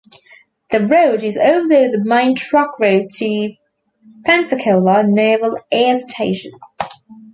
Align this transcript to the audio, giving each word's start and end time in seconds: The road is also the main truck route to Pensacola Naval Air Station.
The 0.71 0.79
road 0.79 1.21
is 1.23 1.37
also 1.37 1.91
the 1.91 2.01
main 2.03 2.33
truck 2.35 2.79
route 2.79 3.11
to 3.17 3.53
Pensacola 4.25 5.03
Naval 5.05 5.55
Air 5.71 5.93
Station. 5.95 6.53